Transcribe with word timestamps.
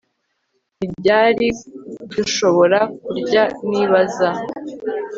Ni 0.77 0.85
ryari 0.95 1.47
dushobora 2.13 2.79
kurya 3.05 3.43
nibaza 3.69 4.29